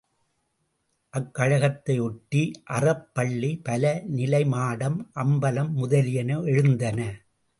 [1.13, 2.41] அக்கழகத்தை ஒட்டி
[2.69, 3.83] அறப் பள்ளி, பல
[4.09, 6.99] நிலை மாடம், அம்பலம் முதலியன எழுந்தன.